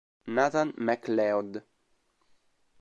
Nathan 0.25 0.73
McLeod 0.81 1.61